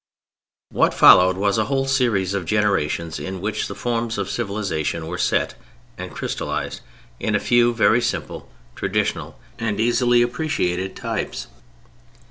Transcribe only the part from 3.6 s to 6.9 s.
the forms of civilization were set and crystallized